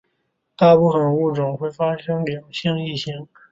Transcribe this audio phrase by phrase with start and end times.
[0.57, 3.27] 大部份物种会发生两性异形。